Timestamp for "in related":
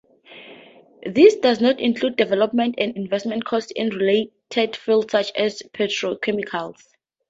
3.71-4.75